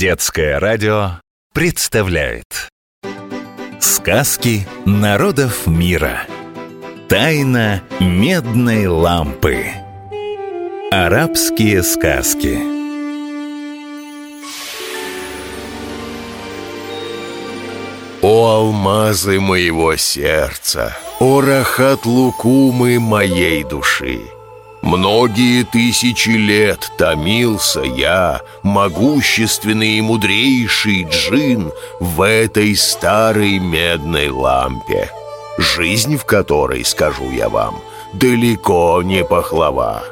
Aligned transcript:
Детское 0.00 0.58
радио 0.58 1.20
представляет. 1.52 2.70
Сказки 3.80 4.66
народов 4.86 5.66
мира. 5.66 6.22
Тайна 7.06 7.82
медной 8.00 8.86
лампы. 8.86 9.66
Арабские 10.90 11.82
сказки. 11.82 12.56
О 18.22 18.46
алмазы 18.54 19.38
моего 19.38 19.96
сердца, 19.96 20.96
о 21.18 21.42
рахат 21.42 22.06
лукумы 22.06 22.98
моей 22.98 23.64
души! 23.64 24.39
Многие 24.82 25.64
тысячи 25.64 26.30
лет 26.30 26.90
томился 26.96 27.80
я, 27.80 28.40
могущественный 28.62 29.98
и 29.98 30.00
мудрейший 30.00 31.04
джин, 31.04 31.70
в 32.00 32.22
этой 32.22 32.74
старой 32.74 33.58
медной 33.58 34.30
лампе, 34.30 35.10
жизнь 35.58 36.16
в 36.16 36.24
которой, 36.24 36.84
скажу 36.84 37.30
я 37.30 37.50
вам, 37.50 37.76
далеко 38.14 39.02
не 39.02 39.22
пахлава. 39.22 40.02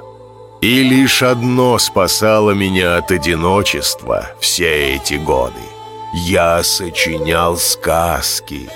И 0.61 0.83
лишь 0.83 1.23
одно 1.23 1.79
спасало 1.79 2.51
меня 2.51 2.97
от 2.97 3.11
одиночества 3.11 4.29
все 4.41 4.97
эти 4.97 5.15
годы. 5.15 5.55
Я 6.13 6.63
сочинял 6.63 7.57
сказки 7.57 8.69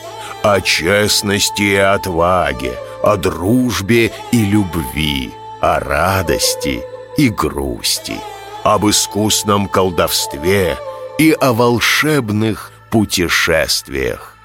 о 0.43 0.61
честности 0.61 1.63
и 1.63 1.77
отваге, 1.77 2.79
о 3.03 3.17
дружбе 3.17 4.13
и 4.31 4.45
любви, 4.45 5.33
о 5.63 5.79
радости 5.79 6.83
и 7.17 7.29
грусти, 7.29 8.17
об 8.65 8.85
искусном 8.89 9.69
колдовстве 9.69 10.77
и 11.19 11.31
о 11.31 11.53
волшебных 11.53 12.73
путешествиях. 12.91 14.37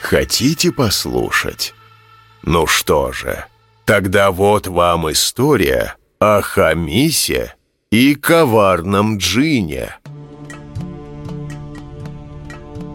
Хотите 0.00 0.70
послушать? 0.70 1.74
Ну 2.44 2.68
что 2.68 3.10
же, 3.12 3.44
тогда 3.84 4.30
вот 4.30 4.68
вам 4.68 5.10
история 5.10 5.96
о 6.20 6.40
Хамисе 6.42 7.56
и 7.90 8.14
коварном 8.14 9.18
джине. 9.18 9.96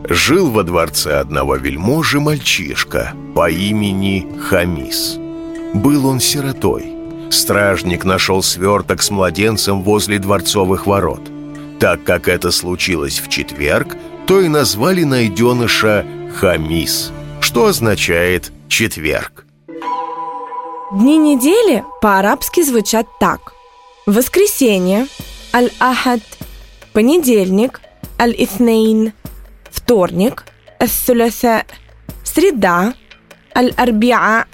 Жил 0.07 0.51
во 0.51 0.63
дворце 0.63 1.19
одного 1.19 1.57
вельможи 1.57 2.21
мальчишка 2.21 3.13
по 3.35 3.49
имени 3.49 4.25
Хамис. 4.39 5.17
Был 5.73 6.07
он 6.07 6.21
сиротой, 6.21 6.96
Стражник 7.29 8.05
нашел 8.05 8.41
сверток 8.41 9.01
с 9.01 9.09
младенцем 9.09 9.83
возле 9.83 10.19
дворцовых 10.19 10.87
ворот. 10.87 11.21
Так 11.79 12.03
как 12.03 12.27
это 12.27 12.51
случилось 12.51 13.19
в 13.19 13.29
четверг, 13.29 13.95
то 14.25 14.41
и 14.41 14.47
назвали 14.47 15.03
найденыша 15.03 16.05
Хамис, 16.35 17.11
что 17.39 17.67
означает 17.67 18.51
«четверг». 18.67 19.45
Дни 20.93 21.17
недели 21.17 21.83
по-арабски 22.01 22.63
звучат 22.63 23.07
так. 23.19 23.53
Воскресенье– 24.05 25.07
аль-ахад, 25.53 26.21
понедельник– 26.93 27.81
аль-итhnейн, 28.19 29.11
вторник– 29.69 30.45
ас-суляса, 30.79 31.65
среда– 32.23 32.93
аль-арбиа, 33.55 34.45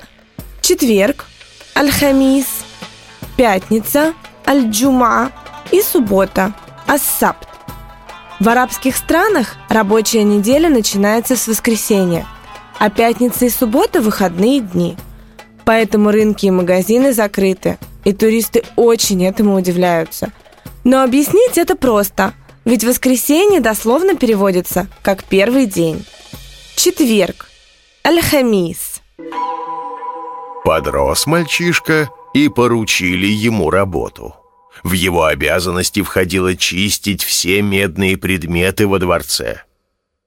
четверг– 0.62 1.26
аль-хамис– 1.76 2.48
пятница, 3.36 4.14
аль-джума 4.46 5.32
и 5.72 5.82
суббота, 5.82 6.54
ас-сабт. 6.88 7.48
В 8.40 8.50
арабских 8.50 8.96
странах 8.98 9.56
рабочая 9.70 10.24
неделя 10.24 10.70
начинается 10.70 11.36
с 11.36 11.48
воскресенья, 11.48 12.28
а 12.80 12.90
пятница 12.90 13.46
и 13.46 13.50
суббота– 13.50 14.02
выходные 14.02 14.60
дни. 14.60 14.98
Поэтому 15.66 16.12
рынки 16.12 16.48
и 16.48 16.52
магазины 16.52 17.14
закрыты, 17.14 17.78
и 18.04 18.12
туристы 18.12 18.64
очень 18.76 19.26
этому 19.26 19.56
удивляются. 19.56 20.32
Но 20.84 21.02
объяснить 21.04 21.58
это 21.58 21.78
просто, 21.78 22.34
ведь 22.66 22.84
воскресенье 22.84 23.62
дословно 23.62 24.16
переводится 24.16 24.88
как 25.02 25.24
первый 25.24 25.66
день. 25.66 26.06
Четверг. 26.76 27.48
Аль-Хамис. 28.06 29.02
Подрос 30.66 31.26
мальчишка– 31.26 32.10
и 32.34 32.50
поручили 32.50 33.28
ему 33.28 33.70
работу. 33.70 34.36
В 34.84 34.94
его 34.94 35.26
обязанности 35.26 36.02
входило 36.02 36.56
чистить 36.56 37.24
все 37.24 37.62
медные 37.62 38.18
предметы 38.18 38.88
во 38.88 39.00
дворце. 39.00 39.62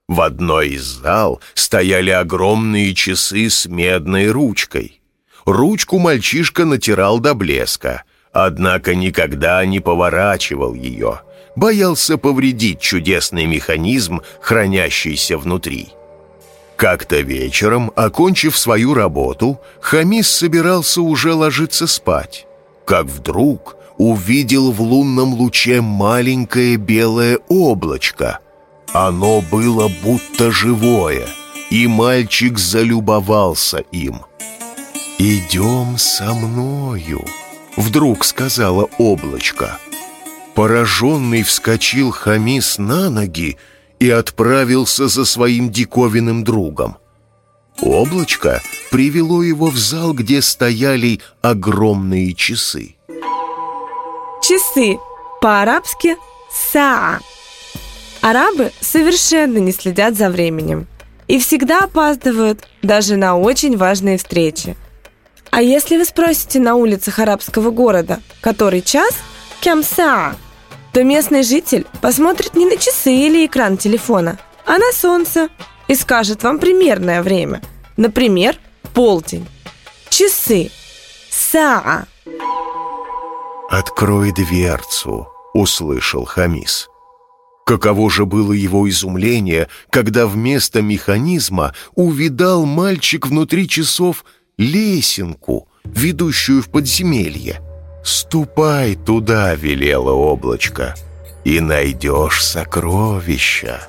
В 0.08 0.20
одной 0.20 0.70
из 0.70 0.84
зал 0.84 1.40
стояли 1.54 2.10
огромные 2.10 2.94
часы 2.94 3.50
с 3.50 3.66
медной 3.66 4.30
ручкой. 4.30 5.00
Ручку 5.44 5.98
мальчишка 5.98 6.64
натирал 6.64 7.18
до 7.18 7.34
блеска, 7.34 8.04
однако 8.32 8.94
никогда 8.94 9.64
не 9.66 9.80
поворачивал 9.80 10.74
ее, 10.74 11.22
боялся 11.56 12.18
повредить 12.18 12.80
чудесный 12.80 13.46
механизм, 13.46 14.20
хранящийся 14.40 15.38
внутри. 15.38 15.88
Как-то 16.76 17.20
вечером, 17.20 17.91
окончив 17.97 18.56
свою 18.56 18.92
работу, 18.92 19.59
Хамис 19.81 20.28
собирался 20.28 21.00
уже 21.00 21.32
ложиться 21.32 21.87
спать, 21.87 22.47
как 22.84 23.06
вдруг 23.06 23.76
увидел 23.97 24.72
в 24.72 24.82
лунном 24.82 25.32
луче 25.34 25.81
маленькое 25.81 26.76
белое 26.76 27.38
облачко. 27.48 28.41
Оно 28.92 29.41
было 29.41 29.91
будто 30.03 30.50
живое, 30.50 31.26
и 31.70 31.86
мальчик 31.86 32.59
залюбовался 32.59 33.78
им. 33.91 34.20
«Идем 35.19 35.97
со 35.97 36.34
мною»,— 36.34 37.25
вдруг 37.76 38.22
сказала 38.25 38.88
облачко. 38.98 39.78
Пораженный 40.54 41.42
вскочил 41.42 42.10
Хамис 42.10 42.76
на 42.76 43.09
ноги 43.09 43.56
и 43.98 44.10
отправился 44.10 45.08
за 45.08 45.24
своим 45.24 45.70
диковинным 45.70 46.44
другом. 46.44 46.96
Облачко 47.80 48.62
привело 48.90 49.42
его 49.42 49.66
в 49.66 49.76
зал, 49.76 50.12
где 50.12 50.40
стояли 50.40 51.20
огромные 51.42 52.34
часы. 52.34 52.96
Часы 54.42 54.98
по-арабски 55.40 56.16
«саа». 56.50 57.20
Арабы 58.22 58.72
совершенно 58.80 59.58
не 59.58 59.72
следят 59.72 60.16
за 60.16 60.30
временем 60.30 60.86
и 61.28 61.38
всегда 61.38 61.80
опаздывают 61.80 62.66
даже 62.82 63.16
на 63.16 63.36
очень 63.36 63.76
важные 63.76 64.18
встречи. 64.18 64.76
А 65.50 65.62
если 65.62 65.96
вы 65.96 66.04
спросите 66.04 66.58
на 66.58 66.74
улицах 66.74 67.18
арабского 67.18 67.70
города, 67.70 68.20
который 68.40 68.82
час, 68.82 69.14
кем 69.60 69.82
саа, 69.82 70.36
то 70.96 71.04
местный 71.04 71.42
житель 71.42 71.84
посмотрит 72.00 72.54
не 72.54 72.64
на 72.64 72.78
часы 72.78 73.12
или 73.12 73.44
экран 73.44 73.76
телефона, 73.76 74.38
а 74.64 74.78
на 74.78 74.92
солнце 74.92 75.50
и 75.88 75.94
скажет 75.94 76.42
вам 76.42 76.58
примерное 76.58 77.22
время. 77.22 77.60
Например, 77.98 78.56
полдень. 78.94 79.46
Часы. 80.08 80.70
Саа. 81.30 82.06
«Открой 83.68 84.32
дверцу»,— 84.32 85.28
услышал 85.52 86.24
Хамис. 86.24 86.88
Каково 87.66 88.08
же 88.10 88.24
было 88.24 88.54
его 88.54 88.88
изумление, 88.88 89.68
когда 89.90 90.26
вместо 90.26 90.80
механизма 90.80 91.74
увидал 91.94 92.64
мальчик 92.64 93.26
внутри 93.26 93.68
часов 93.68 94.24
лесенку, 94.56 95.68
ведущую 95.84 96.62
в 96.62 96.70
подземелье. 96.70 97.60
«Ступай 98.06 98.94
туда»,— 98.94 99.54
велело 99.56 100.12
облачко,— 100.12 100.94
«и 101.44 101.58
найдешь 101.58 102.44
сокровища. 102.44 103.80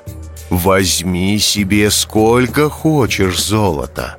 Возьми 0.50 1.38
себе 1.38 1.88
сколько 1.92 2.68
хочешь 2.68 3.40
золота. 3.40 4.16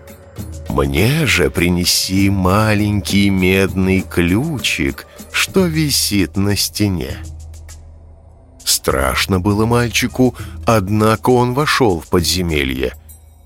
Мне 0.69 1.25
же 1.25 1.49
принеси 1.49 2.29
маленький 2.29 3.29
медный 3.29 3.99
ключик, 3.99 5.05
что 5.33 5.65
висит 5.65 6.37
на 6.37 6.55
стене». 6.55 7.17
Страшно 8.63 9.41
было 9.41 9.65
мальчику, 9.65 10.33
однако 10.65 11.31
он 11.31 11.53
вошел 11.53 11.99
в 11.99 12.07
подземелье— 12.07 12.93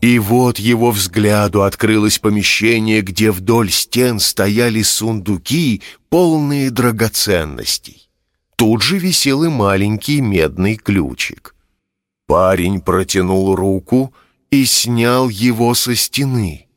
и 0.03 0.19
вот 0.19 0.59
его 0.59 0.91
взгляду 0.91 1.63
открылось 1.63 2.19
помещение, 2.19 2.99
где 2.99 3.31
вдоль 3.31 3.71
стен 3.71 4.19
стояли 4.19 4.81
сундуки, 4.81 5.81
полные 6.09 6.71
драгоценностей. 6.71 8.09
Тут 8.57 8.81
же 8.81 8.97
висел 8.97 9.45
и 9.45 9.47
маленький 9.47 10.19
медный 10.19 10.75
ключик. 10.75 11.55
Парень 12.27 12.81
протянул 12.81 13.55
руку 13.55 14.13
и 14.51 14.65
снял 14.65 15.29
его 15.29 15.73
со 15.73 15.95
стены. 15.95 16.67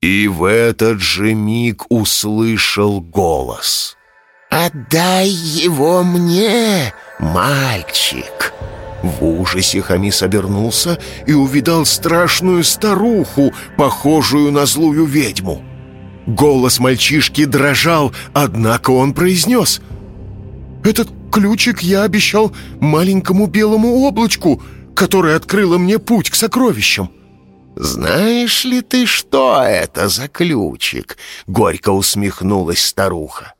И 0.00 0.26
в 0.26 0.44
этот 0.44 0.98
же 0.98 1.34
миг 1.34 1.84
услышал 1.90 3.02
голос. 3.02 3.98
«Отдай 4.48 5.28
его 5.28 6.02
мне, 6.02 6.94
мальчик!» 7.18 8.54
В 9.06 9.24
ужасе 9.24 9.80
Хамис 9.80 10.22
обернулся 10.22 10.98
и 11.26 11.32
увидал 11.32 11.84
страшную 11.84 12.64
старуху, 12.64 13.52
похожую 13.76 14.52
на 14.52 14.66
злую 14.66 15.04
ведьму. 15.04 15.62
Голос 16.26 16.80
мальчишки 16.80 17.44
дрожал, 17.44 18.12
однако 18.32 18.90
он 18.90 19.14
произнес 19.14 19.80
«Этот 20.84 21.08
ключик 21.32 21.82
я 21.82 22.02
обещал 22.02 22.52
маленькому 22.80 23.46
белому 23.46 24.02
облачку, 24.02 24.62
которое 24.94 25.36
открыло 25.36 25.78
мне 25.78 25.98
путь 25.98 26.30
к 26.30 26.34
сокровищам». 26.34 27.10
«Знаешь 27.76 28.64
ли 28.64 28.80
ты, 28.80 29.06
что 29.06 29.62
это 29.62 30.08
за 30.08 30.28
ключик?»— 30.28 31.18
горько 31.46 31.90
усмехнулась 31.90 32.84
старуха. 32.84 33.55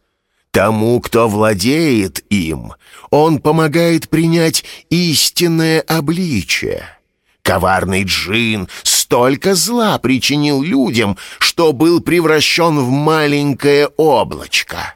«Тому, 0.56 1.00
кто 1.00 1.28
владеет 1.28 2.24
им, 2.30 2.72
он 3.10 3.40
помогает 3.40 4.08
принять 4.08 4.64
истинное 4.88 5.82
обличие. 5.82 6.82
Коварный 7.42 8.04
джин 8.04 8.66
столько 8.82 9.54
зла 9.54 9.98
причинил 9.98 10.62
людям, 10.62 11.18
что 11.40 11.74
был 11.74 12.00
превращен 12.00 12.78
в 12.78 12.88
маленькое 12.88 13.88
облачко. 13.98 14.94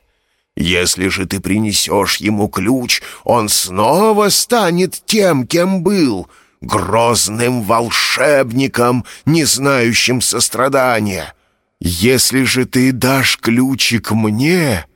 Если 0.57 1.09
же 1.09 1.27
ты 1.27 1.41
принесешь 1.41 2.17
ему 2.17 2.49
ключ, 2.49 3.03
он 3.25 3.51
снова 3.51 4.31
станет 4.31 5.03
тем, 5.05 5.47
кем 5.47 5.83
был— 5.83 6.27
грозным 6.63 7.61
волшебником, 7.65 9.05
не 9.27 9.45
знающим 9.45 10.23
сострадания. 10.23 11.35
Если 11.83 12.45
же 12.45 12.65
ты 12.65 12.93
дашь 12.93 13.37
ключик 13.37 14.13
мне...» 14.13 14.87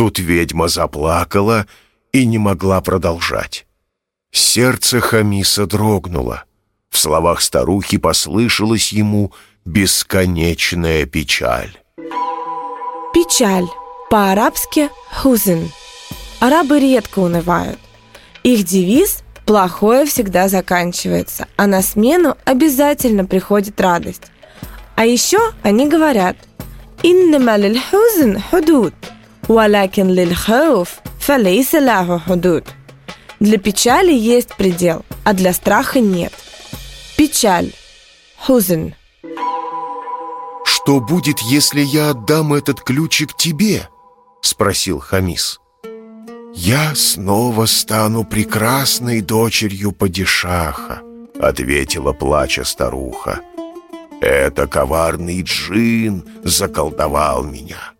Тут 0.00 0.18
ведьма 0.18 0.68
заплакала 0.68 1.66
и 2.10 2.24
не 2.24 2.38
могла 2.38 2.80
продолжать. 2.80 3.66
Сердце 4.32 4.98
Хамиса 4.98 5.66
дрогнуло. 5.66 6.44
В 6.88 6.96
словах 6.96 7.42
старухи 7.42 7.98
послышалась 7.98 8.92
ему 8.92 9.34
бесконечная 9.66 11.04
печаль. 11.04 11.76
Печаль. 13.12 13.66
По-арабски 14.08 14.88
«хузен». 15.12 15.70
Арабы 16.40 16.80
редко 16.80 17.18
унывают. 17.18 17.78
Их 18.42 18.64
девиз 18.64 19.22
Плохое 19.44 20.06
всегда 20.06 20.48
заканчивается, 20.48 21.46
а 21.56 21.66
на 21.66 21.82
смену 21.82 22.38
обязательно 22.46 23.26
приходит 23.26 23.78
радость. 23.78 24.32
А 24.96 25.04
еще 25.04 25.40
они 25.62 25.86
говорят 25.86 26.38
«Иннама 27.02 27.56
лиль-хузн 27.56 28.38
худуд, 28.50 28.94
валякин 29.54 30.08
лиль-хауф 30.10 30.88
фалейса 31.18 31.80
лаху 31.80 32.18
худуд». 32.26 32.64
Для 33.40 33.56
печали 33.56 34.12
есть 34.12 34.54
предел, 34.54 35.02
а 35.24 35.32
для 35.32 35.54
страха 35.54 36.00
нет. 36.00 36.32
Печаль. 37.16 37.72
Хузн. 38.38 38.90
«Что 40.64 41.00
будет, 41.00 41.40
если 41.40 41.80
я 41.80 42.10
отдам 42.10 42.52
этот 42.52 42.82
ключик 42.82 43.34
тебе?»— 43.36 43.88
спросил 44.42 44.98
Хамис. 44.98 45.58
«Я 46.54 46.94
снова 46.94 47.66
стану 47.66 48.24
прекрасной 48.24 49.20
дочерью 49.22 49.92
падишаха»,— 49.92 51.02
ответила 51.40 52.12
плача 52.12 52.64
старуха. 52.64 53.40
«Это 54.20 54.66
коварный 54.66 55.42
джин 55.42 56.24
заколдовал 56.44 57.44
меня». 57.44 57.94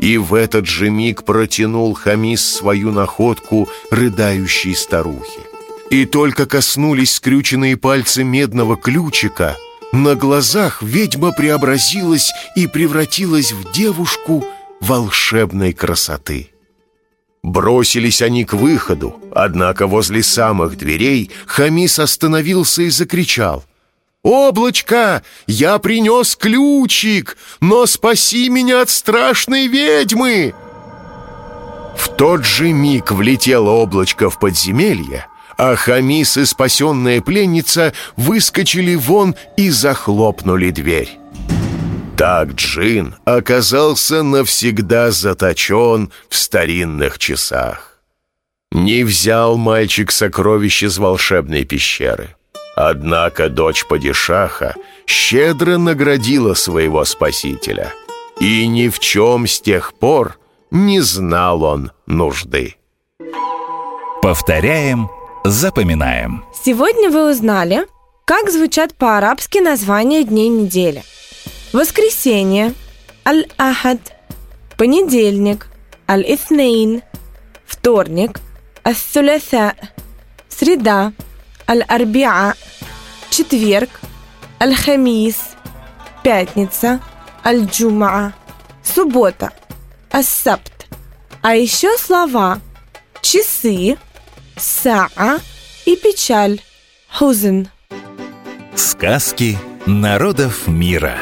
И 0.00 0.16
в 0.16 0.32
этот 0.32 0.66
же 0.66 0.88
миг 0.88 1.24
протянул 1.24 1.92
Хамис 1.92 2.42
свою 2.42 2.90
находку 2.90 3.68
рыдающей 3.90 4.74
старухе. 4.74 5.40
И 5.90 6.06
только 6.06 6.46
коснулись 6.46 7.14
скрюченные 7.14 7.76
пальцы 7.76 8.24
медного 8.24 8.76
ключика, 8.76 9.56
на 9.92 10.14
глазах 10.14 10.82
ведьма 10.82 11.32
преобразилась 11.32 12.32
и 12.56 12.66
превратилась 12.66 13.52
в 13.52 13.72
девушку 13.72 14.44
волшебной 14.80 15.72
красоты. 15.74 16.50
Бросились 17.42 18.22
они 18.22 18.44
к 18.44 18.54
выходу, 18.54 19.20
однако 19.34 19.86
возле 19.86 20.22
самых 20.22 20.78
дверей 20.78 21.30
Хамис 21.46 21.98
остановился 21.98 22.82
и 22.82 22.90
закричал. 22.90 23.64
«Облачко, 24.22 25.22
я 25.46 25.78
принес 25.78 26.36
ключик, 26.36 27.38
но 27.60 27.86
спаси 27.86 28.48
меня 28.50 28.82
от 28.82 28.90
страшной 28.90 29.66
ведьмы!» 29.66 30.54
В 31.96 32.08
тот 32.16 32.44
же 32.44 32.72
миг 32.72 33.12
влетело 33.12 33.70
облачко 33.70 34.28
в 34.28 34.38
подземелье, 34.38 35.26
а 35.56 35.74
Хамис 35.74 36.36
и 36.36 36.44
спасенная 36.44 37.20
пленница 37.20 37.92
выскочили 38.16 38.94
вон 38.94 39.36
и 39.56 39.70
захлопнули 39.70 40.70
дверь. 40.70 41.18
Так 42.16 42.52
Джин 42.52 43.14
оказался 43.24 44.22
навсегда 44.22 45.10
заточен 45.10 46.12
в 46.28 46.36
старинных 46.36 47.18
часах. 47.18 47.98
Не 48.72 49.04
взял 49.04 49.56
мальчик 49.56 50.12
сокровищ 50.12 50.82
из 50.82 50.98
волшебной 50.98 51.64
пещеры. 51.64 52.36
Однако 52.82 53.50
дочь 53.50 53.84
падишаха 53.84 54.74
щедро 55.06 55.76
наградила 55.76 56.54
своего 56.54 57.04
спасителя. 57.04 57.92
И 58.40 58.66
ни 58.66 58.88
в 58.88 58.98
чем 58.98 59.46
с 59.46 59.60
тех 59.60 59.92
пор 59.92 60.38
не 60.70 61.00
знал 61.00 61.62
он 61.62 61.92
нужды. 62.06 62.76
Повторяем, 64.22 65.10
запоминаем. 65.44 66.42
Сегодня 66.64 67.10
вы 67.10 67.30
узнали, 67.30 67.86
как 68.24 68.50
звучат 68.50 68.94
по-арабски 68.94 69.58
названия 69.58 70.24
дней 70.24 70.48
недели– 70.48 71.02
Воскресенье– 71.74 72.72
Аль-Ахад. 73.26 74.00
Понедельник– 74.78 75.68
Аль-Итhnейн. 76.08 77.02
Вторник– 77.66 78.40
Ас-Сулятha. 78.84 79.74
Среда– 80.48 81.12
Аль-Арбиа. 81.68 82.54
Четверг– 83.40 83.88
Аль-Хамис. 84.60 85.56
Пятница– 86.22 87.00
Аль-Джумаа. 87.44 88.34
Суббота– 88.82 89.50
Ас-Сабт. 90.12 90.86
А 91.40 91.54
еще 91.54 91.96
слова 91.96 92.60
часы, 93.22 93.96
саа 94.58 95.38
и 95.86 95.96
печаль, 95.96 96.60
хузен. 97.10 97.70
Сказки 98.76 99.56
народов 99.86 100.68
мира. 100.68 101.16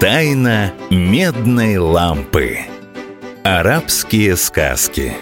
Тайна 0.00 0.74
медной 0.90 1.76
лампы. 1.76 2.58
Арабские 3.44 4.36
сказки. 4.36 5.14